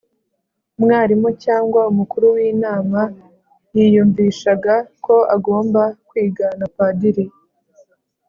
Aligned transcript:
umwalimu 0.77 1.29
cyangwa 1.43 1.81
umukuru 1.91 2.25
w'inama 2.35 3.01
yiyumvishaga 3.75 4.73
ko 5.05 5.15
agomba 5.35 5.83
kwigana 6.07 6.63
padiri 6.75 7.25